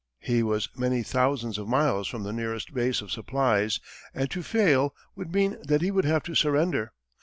[0.17, 3.79] He was many thousands of miles from the nearest base of supplies
[4.15, 6.93] and to fail would mean that he would have to surrender.